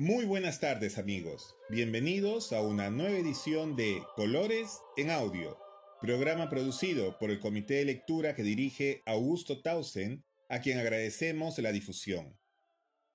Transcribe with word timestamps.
Muy 0.00 0.26
buenas 0.26 0.60
tardes 0.60 0.96
amigos, 0.96 1.56
bienvenidos 1.70 2.52
a 2.52 2.62
una 2.62 2.88
nueva 2.88 3.18
edición 3.18 3.74
de 3.74 4.00
Colores 4.14 4.78
en 4.96 5.10
Audio, 5.10 5.58
programa 6.00 6.48
producido 6.48 7.18
por 7.18 7.32
el 7.32 7.40
Comité 7.40 7.74
de 7.74 7.86
Lectura 7.86 8.36
que 8.36 8.44
dirige 8.44 9.02
Augusto 9.06 9.60
Tausen, 9.60 10.22
a 10.48 10.60
quien 10.60 10.78
agradecemos 10.78 11.58
la 11.58 11.72
difusión. 11.72 12.38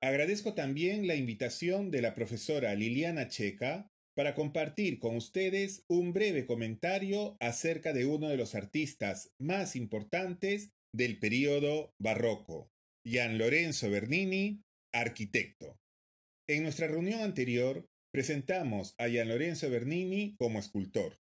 Agradezco 0.02 0.56
también 0.56 1.08
la 1.08 1.16
invitación 1.16 1.90
de 1.90 2.02
la 2.02 2.16
profesora 2.16 2.76
Liliana 2.76 3.30
Checa 3.30 3.90
para 4.14 4.36
compartir 4.36 5.00
con 5.00 5.16
ustedes 5.16 5.86
un 5.88 6.12
breve 6.12 6.46
comentario 6.46 7.38
acerca 7.40 7.94
de 7.94 8.06
uno 8.06 8.28
de 8.28 8.36
los 8.36 8.56
artistas 8.56 9.32
más 9.40 9.78
importantes 9.78 10.74
del 10.92 11.18
período 11.18 11.94
barroco, 11.98 12.70
Gian 13.06 13.38
Lorenzo 13.38 13.90
Bernini, 13.90 14.66
arquitecto. 14.92 15.80
En 16.46 16.64
nuestra 16.64 16.88
reunión 16.88 17.22
anterior 17.22 17.88
presentamos 18.12 18.96
a 18.98 19.08
Gian 19.08 19.30
Lorenzo 19.30 19.70
Bernini 19.70 20.36
como 20.38 20.60
escultor. 20.60 21.18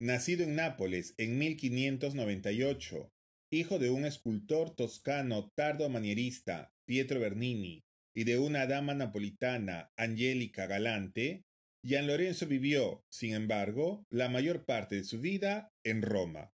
Nacido 0.00 0.44
en 0.44 0.54
Nápoles 0.54 1.14
en 1.18 1.38
1598, 1.38 3.12
hijo 3.50 3.78
de 3.78 3.90
un 3.90 4.06
escultor 4.06 4.74
toscano 4.74 5.50
tardo 5.54 5.90
manierista, 5.90 6.72
Pietro 6.86 7.20
Bernini, 7.20 7.84
y 8.16 8.24
de 8.24 8.38
una 8.38 8.66
dama 8.66 8.94
napolitana, 8.94 9.92
Angélica 9.98 10.66
Galante, 10.66 11.44
Gian 11.84 12.06
Lorenzo 12.06 12.46
vivió, 12.46 13.04
sin 13.10 13.34
embargo, 13.34 14.06
la 14.10 14.30
mayor 14.30 14.64
parte 14.64 14.96
de 14.96 15.04
su 15.04 15.20
vida 15.20 15.70
en 15.84 16.00
Roma. 16.00 16.50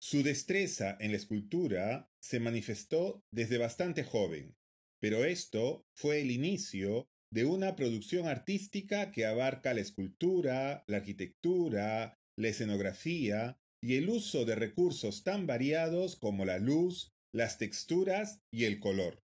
Su 0.00 0.22
destreza 0.22 0.96
en 1.00 1.10
la 1.10 1.16
escultura 1.16 2.08
se 2.22 2.38
manifestó 2.38 3.24
desde 3.32 3.58
bastante 3.58 4.04
joven, 4.04 4.54
pero 5.00 5.24
esto 5.24 5.84
fue 5.96 6.20
el 6.20 6.30
inicio 6.30 7.08
de 7.32 7.44
una 7.44 7.76
producción 7.76 8.26
artística 8.26 9.12
que 9.12 9.26
abarca 9.26 9.72
la 9.72 9.80
escultura, 9.80 10.84
la 10.86 10.98
arquitectura, 10.98 12.18
la 12.36 12.48
escenografía 12.48 13.58
y 13.82 13.96
el 13.96 14.08
uso 14.10 14.44
de 14.44 14.56
recursos 14.56 15.22
tan 15.22 15.46
variados 15.46 16.16
como 16.16 16.44
la 16.44 16.58
luz, 16.58 17.12
las 17.32 17.58
texturas 17.58 18.40
y 18.52 18.64
el 18.64 18.80
color. 18.80 19.22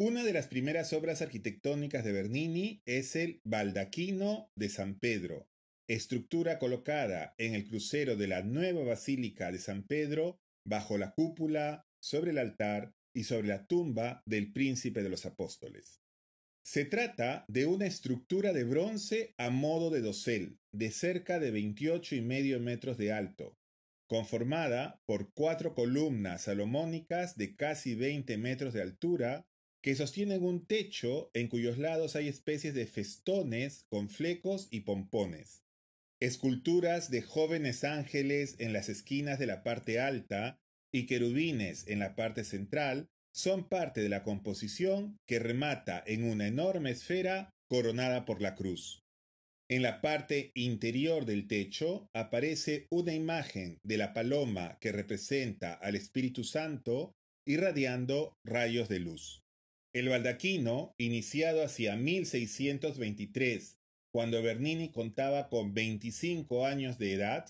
Una 0.00 0.24
de 0.24 0.32
las 0.32 0.46
primeras 0.46 0.92
obras 0.92 1.22
arquitectónicas 1.22 2.04
de 2.04 2.12
Bernini 2.12 2.82
es 2.86 3.16
el 3.16 3.40
Baldaquino 3.44 4.50
de 4.56 4.68
San 4.68 4.98
Pedro, 4.98 5.48
estructura 5.88 6.58
colocada 6.58 7.34
en 7.38 7.54
el 7.54 7.66
crucero 7.66 8.16
de 8.16 8.28
la 8.28 8.42
nueva 8.42 8.84
Basílica 8.84 9.50
de 9.50 9.58
San 9.58 9.84
Pedro, 9.84 10.38
bajo 10.64 10.98
la 10.98 11.12
cúpula, 11.12 11.84
sobre 12.00 12.30
el 12.30 12.38
altar 12.38 12.92
y 13.14 13.24
sobre 13.24 13.48
la 13.48 13.66
tumba 13.66 14.22
del 14.24 14.52
príncipe 14.52 15.02
de 15.02 15.08
los 15.08 15.26
apóstoles. 15.26 16.00
Se 16.70 16.84
trata 16.84 17.46
de 17.48 17.64
una 17.64 17.86
estructura 17.86 18.52
de 18.52 18.62
bronce 18.62 19.32
a 19.38 19.48
modo 19.48 19.88
de 19.88 20.02
dosel, 20.02 20.58
de 20.70 20.90
cerca 20.90 21.38
de 21.38 21.50
28 21.50 22.16
y 22.16 22.20
medio 22.20 22.60
metros 22.60 22.98
de 22.98 23.10
alto, 23.10 23.56
conformada 24.06 25.00
por 25.06 25.32
cuatro 25.32 25.74
columnas 25.74 26.42
salomónicas 26.42 27.38
de 27.38 27.56
casi 27.56 27.94
20 27.94 28.36
metros 28.36 28.74
de 28.74 28.82
altura, 28.82 29.46
que 29.82 29.94
sostienen 29.94 30.42
un 30.44 30.66
techo 30.66 31.30
en 31.32 31.48
cuyos 31.48 31.78
lados 31.78 32.16
hay 32.16 32.28
especies 32.28 32.74
de 32.74 32.86
festones 32.86 33.86
con 33.88 34.10
flecos 34.10 34.68
y 34.70 34.80
pompones. 34.80 35.64
Esculturas 36.20 37.10
de 37.10 37.22
jóvenes 37.22 37.82
ángeles 37.82 38.56
en 38.58 38.74
las 38.74 38.90
esquinas 38.90 39.38
de 39.38 39.46
la 39.46 39.62
parte 39.62 40.00
alta 40.00 40.60
y 40.92 41.06
querubines 41.06 41.88
en 41.88 41.98
la 41.98 42.14
parte 42.14 42.44
central 42.44 43.08
son 43.38 43.68
parte 43.68 44.00
de 44.00 44.08
la 44.08 44.24
composición 44.24 45.16
que 45.24 45.38
remata 45.38 46.02
en 46.04 46.24
una 46.24 46.48
enorme 46.48 46.90
esfera 46.90 47.50
coronada 47.70 48.24
por 48.24 48.42
la 48.42 48.56
cruz. 48.56 49.04
En 49.70 49.82
la 49.82 50.00
parte 50.00 50.50
interior 50.56 51.24
del 51.24 51.46
techo 51.46 52.08
aparece 52.12 52.88
una 52.90 53.14
imagen 53.14 53.78
de 53.84 53.96
la 53.96 54.12
paloma 54.12 54.76
que 54.80 54.90
representa 54.90 55.74
al 55.74 55.94
Espíritu 55.94 56.42
Santo 56.42 57.12
irradiando 57.46 58.32
rayos 58.44 58.88
de 58.88 58.98
luz. 58.98 59.44
El 59.94 60.08
baldaquino, 60.08 60.94
iniciado 60.98 61.62
hacia 61.62 61.94
1623, 61.94 63.76
cuando 64.12 64.42
Bernini 64.42 64.90
contaba 64.90 65.48
con 65.48 65.74
25 65.74 66.66
años 66.66 66.98
de 66.98 67.12
edad, 67.12 67.46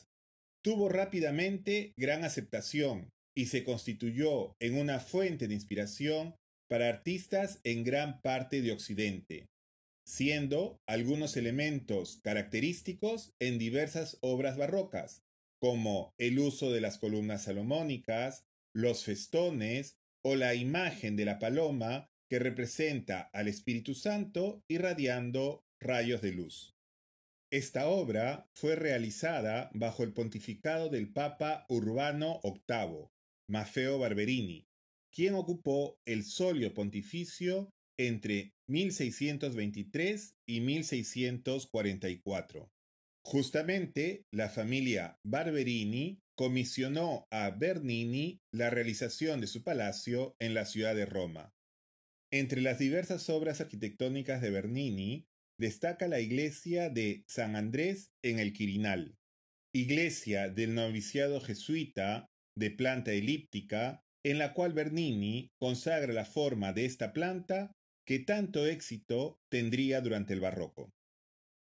tuvo 0.63 0.91
rápidamente 0.91 1.95
gran 1.97 2.25
aceptación 2.25 3.09
y 3.35 3.47
se 3.47 3.65
constituyó 3.65 4.57
en 4.61 4.77
una 4.77 5.01
fuente 5.01 5.49
de 5.49 5.55
inspiración 5.55 6.35
para 6.69 6.89
artistas 6.89 7.61
en 7.65 7.85
gran 7.85 8.21
parte 8.21 8.63
de 8.63 8.73
Occidente, 8.73 9.47
siendo 10.07 10.81
algunos 10.87 11.37
elementos 11.37 12.19
característicos 12.23 13.33
en 13.41 13.59
diversas 13.59 14.19
obras 14.21 14.57
barrocas, 14.57 15.23
como 15.61 16.15
el 16.19 16.39
uso 16.39 16.71
de 16.73 16.81
las 16.81 16.99
columnas 16.99 17.45
salomónicas, 17.45 18.45
los 18.75 19.05
festones 19.05 19.97
o 20.25 20.37
la 20.37 20.55
imagen 20.55 21.17
de 21.17 21.25
la 21.25 21.39
paloma 21.39 22.09
que 22.29 22.39
representa 22.39 23.31
al 23.33 23.49
Espíritu 23.49 23.95
Santo 23.95 24.63
irradiando 24.69 25.65
rayos 25.81 26.21
de 26.21 26.33
luz. 26.33 26.75
Esta 27.51 27.89
obra 27.89 28.47
fue 28.55 28.77
realizada 28.77 29.71
bajo 29.73 30.03
el 30.03 30.13
pontificado 30.13 30.91
del 30.91 31.11
Papa 31.11 31.65
Urbano 31.71 32.41
VIII, 32.45 33.09
Maffeo 33.49 33.99
Barberini, 33.99 34.69
quien 35.11 35.35
ocupó 35.35 35.99
el 36.07 36.25
solio 36.25 36.75
pontificio 36.75 37.73
entre 37.99 38.53
1623 38.69 40.37
y 40.47 40.61
1644. 40.61 42.71
Justamente 43.25 44.25
la 44.33 44.49
familia 44.49 45.19
Barberini 45.25 46.21
comisionó 46.37 47.27
a 47.31 47.51
Bernini 47.51 48.41
la 48.53 48.71
realización 48.71 49.41
de 49.41 49.49
su 49.49 49.65
palacio 49.65 50.37
en 50.39 50.55
la 50.55 50.65
ciudad 50.65 50.95
de 50.95 51.07
Roma. 51.07 51.53
Entre 52.31 52.61
las 52.61 52.79
diversas 52.79 53.29
obras 53.29 53.61
arquitectónicas 53.61 54.41
de 54.41 54.51
Bernini 54.51 55.27
destaca 55.59 56.07
la 56.07 56.21
iglesia 56.21 56.91
de 56.91 57.25
San 57.27 57.57
Andrés 57.57 58.13
en 58.23 58.39
el 58.39 58.53
Quirinal, 58.53 59.17
iglesia 59.75 60.49
del 60.49 60.75
noviciado 60.75 61.41
jesuita 61.41 62.31
de 62.59 62.71
planta 62.71 63.13
elíptica, 63.13 64.05
en 64.25 64.39
la 64.39 64.53
cual 64.53 64.73
Bernini 64.73 65.53
consagra 65.59 66.13
la 66.13 66.25
forma 66.25 66.73
de 66.73 66.85
esta 66.85 67.13
planta 67.13 67.73
que 68.07 68.19
tanto 68.19 68.67
éxito 68.67 69.41
tendría 69.49 70.01
durante 70.01 70.35
el 70.35 70.41
barroco. 70.41 70.93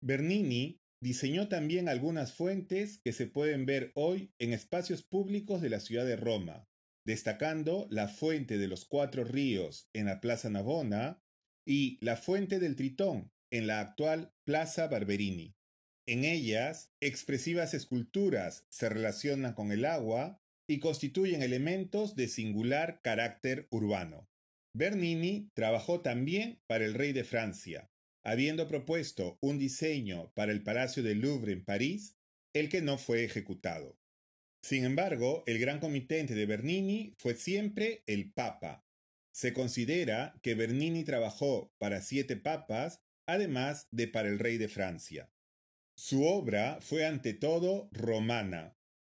Bernini 0.02 0.80
diseñó 1.02 1.48
también 1.48 1.88
algunas 1.88 2.32
fuentes 2.32 3.00
que 3.02 3.12
se 3.12 3.26
pueden 3.26 3.66
ver 3.66 3.92
hoy 3.94 4.32
en 4.38 4.52
espacios 4.52 5.02
públicos 5.02 5.60
de 5.60 5.70
la 5.70 5.80
ciudad 5.80 6.06
de 6.06 6.16
Roma, 6.16 6.68
destacando 7.04 7.86
la 7.90 8.08
fuente 8.08 8.58
de 8.58 8.68
los 8.68 8.84
cuatro 8.84 9.24
ríos 9.24 9.88
en 9.92 10.06
la 10.06 10.20
Plaza 10.20 10.48
Navona 10.48 11.22
y 11.66 11.98
la 12.04 12.16
fuente 12.16 12.58
del 12.58 12.76
Tritón 12.76 13.32
en 13.50 13.66
la 13.66 13.80
actual 13.80 14.32
Plaza 14.44 14.88
Barberini. 14.88 15.54
En 16.06 16.24
ellas, 16.24 16.92
expresivas 17.00 17.72
esculturas 17.72 18.66
se 18.68 18.88
relacionan 18.90 19.54
con 19.54 19.72
el 19.72 19.86
agua 19.86 20.42
y 20.68 20.80
constituyen 20.80 21.42
elementos 21.42 22.16
de 22.16 22.28
singular 22.28 23.00
carácter 23.02 23.66
urbano. 23.70 24.28
Bernini 24.74 25.50
trabajó 25.54 26.00
también 26.00 26.60
para 26.66 26.84
el 26.84 26.94
rey 26.94 27.12
de 27.12 27.24
Francia, 27.24 27.90
habiendo 28.24 28.66
propuesto 28.66 29.38
un 29.40 29.58
diseño 29.58 30.32
para 30.34 30.52
el 30.52 30.62
Palacio 30.62 31.02
del 31.02 31.20
Louvre 31.20 31.52
en 31.52 31.64
París, 31.64 32.16
el 32.54 32.68
que 32.68 32.80
no 32.80 32.98
fue 32.98 33.24
ejecutado. 33.24 33.98
Sin 34.62 34.84
embargo, 34.84 35.44
el 35.46 35.58
gran 35.58 35.78
comitente 35.78 36.34
de 36.34 36.46
Bernini 36.46 37.14
fue 37.18 37.34
siempre 37.34 38.02
el 38.06 38.32
Papa. 38.32 38.84
Se 39.32 39.52
considera 39.52 40.34
que 40.42 40.54
Bernini 40.54 41.04
trabajó 41.04 41.72
para 41.78 42.00
siete 42.00 42.36
papas, 42.36 43.02
además 43.26 43.88
de 43.90 44.08
para 44.08 44.28
el 44.28 44.38
rey 44.38 44.56
de 44.56 44.68
Francia. 44.68 45.30
Su 45.96 46.24
obra 46.24 46.78
fue 46.80 47.04
ante 47.04 47.34
todo 47.34 47.88
romana, 47.92 48.74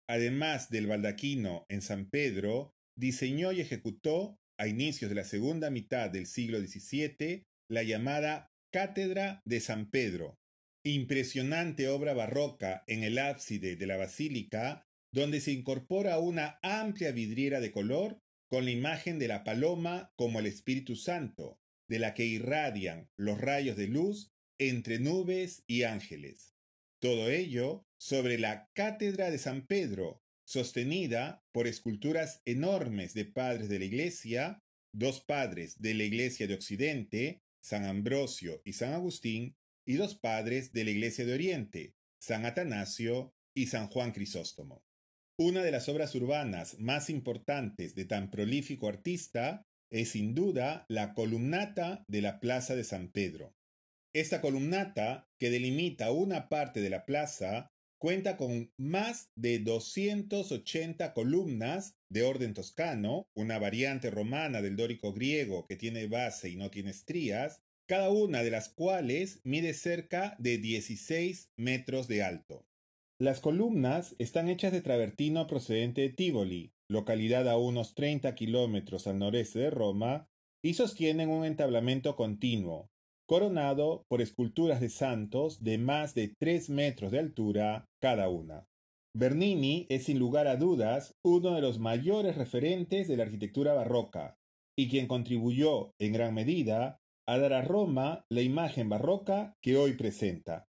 Además 0.09 0.71
del 0.71 0.87
baldaquino 0.87 1.67
en 1.69 1.83
San 1.83 2.09
Pedro, 2.09 2.73
diseñó 2.97 3.51
y 3.51 3.61
ejecutó, 3.61 4.39
a 4.57 4.67
inicios 4.67 5.07
de 5.07 5.15
la 5.15 5.23
segunda 5.23 5.69
mitad 5.69 6.09
del 6.09 6.25
siglo 6.25 6.59
XVII, 6.59 7.43
la 7.69 7.83
llamada 7.83 8.51
Cátedra 8.73 9.39
de 9.45 9.59
San 9.59 9.91
Pedro, 9.91 10.39
impresionante 10.83 11.89
obra 11.89 12.13
barroca 12.13 12.83
en 12.87 13.03
el 13.03 13.19
ábside 13.19 13.75
de 13.75 13.85
la 13.85 13.97
basílica, 13.97 14.83
donde 15.13 15.41
se 15.41 15.51
incorpora 15.51 16.17
una 16.17 16.57
amplia 16.63 17.11
vidriera 17.11 17.59
de 17.59 17.71
color 17.71 18.19
con 18.49 18.65
la 18.65 18.71
imagen 18.71 19.19
de 19.19 19.27
la 19.27 19.43
paloma 19.43 20.11
como 20.17 20.39
el 20.39 20.47
Espíritu 20.47 20.95
Santo, 20.95 21.59
de 21.87 21.99
la 21.99 22.15
que 22.15 22.25
irradian 22.25 23.07
los 23.15 23.39
rayos 23.39 23.77
de 23.77 23.87
luz 23.87 24.31
entre 24.59 24.97
nubes 24.97 25.63
y 25.67 25.83
ángeles. 25.83 26.55
Todo 26.99 27.29
ello 27.29 27.85
sobre 27.97 28.37
la 28.37 28.69
Cátedra 28.73 29.31
de 29.31 29.37
San 29.37 29.65
Pedro, 29.65 30.21
sostenida 30.45 31.41
por 31.53 31.65
esculturas 31.65 32.41
enormes 32.45 33.13
de 33.13 33.23
padres 33.23 33.69
de 33.69 33.79
la 33.79 33.85
Iglesia, 33.85 34.59
dos 34.93 35.21
padres 35.21 35.79
de 35.79 35.93
la 35.93 36.03
Iglesia 36.03 36.45
de 36.45 36.55
Occidente, 36.55 37.41
San 37.63 37.85
Ambrosio 37.85 38.61
y 38.65 38.73
San 38.73 38.93
Agustín, 38.93 39.55
y 39.85 39.93
dos 39.93 40.15
padres 40.15 40.73
de 40.73 40.83
la 40.83 40.91
Iglesia 40.91 41.25
de 41.25 41.33
Oriente, 41.33 41.95
San 42.19 42.45
Atanasio 42.45 43.33
y 43.55 43.67
San 43.67 43.87
Juan 43.87 44.11
Crisóstomo. 44.11 44.83
Una 45.37 45.63
de 45.63 45.71
las 45.71 45.87
obras 45.87 46.13
urbanas 46.15 46.79
más 46.79 47.09
importantes 47.09 47.95
de 47.95 48.03
tan 48.03 48.29
prolífico 48.29 48.89
artista 48.89 49.65
es 49.89 50.09
sin 50.09 50.35
duda 50.35 50.85
la 50.89 51.13
columnata 51.13 52.03
de 52.09 52.21
la 52.21 52.41
Plaza 52.41 52.75
de 52.75 52.83
San 52.83 53.09
Pedro. 53.09 53.55
Esta 54.13 54.41
columnata, 54.41 55.29
que 55.39 55.51
delimita 55.51 56.11
una 56.11 56.49
parte 56.49 56.81
de 56.81 56.89
la 56.89 57.05
plaza, 57.05 57.71
cuenta 57.99 58.37
con 58.37 58.71
más 58.77 59.29
de 59.35 59.59
280 59.59 61.13
columnas 61.13 61.95
de 62.09 62.23
orden 62.23 62.55
toscano, 62.55 63.27
una 63.35 63.59
variante 63.59 64.09
romana 64.09 64.63
del 64.63 64.75
dórico 64.75 65.13
griego 65.13 65.67
que 65.67 65.75
tiene 65.75 66.07
base 66.07 66.49
y 66.49 66.55
no 66.55 66.71
tiene 66.71 66.89
estrías, 66.89 67.61
cada 67.87 68.09
una 68.09 68.41
de 68.41 68.49
las 68.49 68.69
cuales 68.69 69.41
mide 69.43 69.73
cerca 69.73 70.35
de 70.39 70.57
16 70.57 71.51
metros 71.57 72.07
de 72.07 72.23
alto. 72.23 72.65
Las 73.19 73.41
columnas 73.41 74.15
están 74.17 74.47
hechas 74.47 74.71
de 74.71 74.81
travertino 74.81 75.45
procedente 75.45 76.01
de 76.01 76.09
Tivoli, 76.09 76.73
localidad 76.89 77.47
a 77.47 77.57
unos 77.57 77.93
30 77.93 78.33
kilómetros 78.33 79.05
al 79.05 79.19
noreste 79.19 79.59
de 79.59 79.69
Roma, 79.69 80.29
y 80.63 80.73
sostienen 80.73 81.29
un 81.29 81.45
entablamento 81.45 82.15
continuo, 82.15 82.89
coronado 83.29 84.07
por 84.07 84.23
esculturas 84.23 84.81
de 84.81 84.89
santos 84.89 85.63
de 85.63 85.77
más 85.77 86.15
de 86.15 86.33
3 86.39 86.71
metros 86.71 87.11
de 87.11 87.19
altura 87.19 87.85
cada 88.01 88.27
una. 88.27 88.65
Bernini 89.15 89.85
es 89.89 90.05
sin 90.05 90.17
lugar 90.17 90.47
a 90.47 90.55
dudas 90.55 91.13
uno 91.23 91.53
de 91.53 91.61
los 91.61 91.77
mayores 91.77 92.37
referentes 92.37 93.07
de 93.07 93.17
la 93.17 93.25
arquitectura 93.25 93.75
barroca, 93.75 94.39
y 94.75 94.89
quien 94.89 95.05
contribuyó 95.05 95.91
en 95.99 96.13
gran 96.13 96.33
medida 96.33 96.97
a 97.27 97.37
dar 97.37 97.53
a 97.53 97.61
Roma 97.61 98.25
la 98.31 98.41
imagen 98.41 98.89
barroca 98.89 99.53
que 99.61 99.77
hoy 99.77 99.93
presenta. 99.93 100.65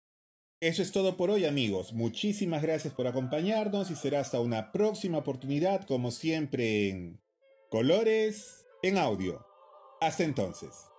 Eso 0.62 0.80
es 0.80 0.92
todo 0.92 1.18
por 1.18 1.28
hoy 1.28 1.44
amigos. 1.44 1.92
Muchísimas 1.92 2.62
gracias 2.62 2.94
por 2.94 3.06
acompañarnos 3.06 3.90
y 3.90 3.96
será 3.96 4.20
hasta 4.20 4.40
una 4.40 4.72
próxima 4.72 5.18
oportunidad 5.18 5.86
como 5.86 6.10
siempre 6.10 6.88
en 6.88 7.20
Colores 7.68 8.64
en 8.82 8.96
Audio. 8.96 9.44
Hasta 10.00 10.24
entonces. 10.24 10.95